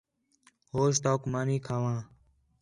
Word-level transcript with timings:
ہوچ 0.71 0.95
توک 1.03 1.21
مانی 1.31 1.57
کھاواں 1.65 1.99